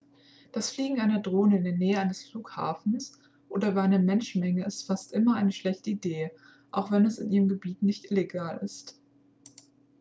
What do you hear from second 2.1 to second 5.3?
flughafens oder über einer menschenmenge ist fast